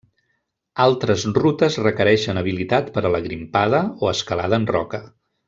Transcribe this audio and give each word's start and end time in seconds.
Altres 0.85 1.25
rutes 1.37 1.77
requereixen 1.83 2.41
habilitat 2.43 2.89
per 2.97 3.05
a 3.05 3.13
la 3.17 3.21
grimpada 3.27 3.83
o 4.07 4.11
escalada 4.15 4.61
en 4.63 4.67
roca. 4.75 5.05